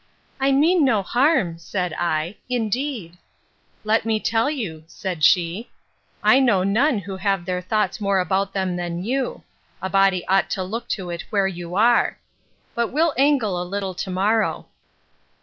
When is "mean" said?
0.51-0.83